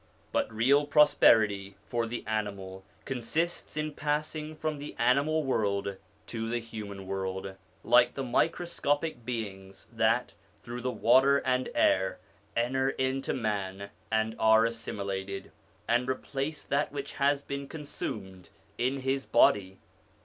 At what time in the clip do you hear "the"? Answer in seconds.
2.07-2.25, 4.79-4.95, 6.49-6.57, 8.15-8.23, 10.81-10.89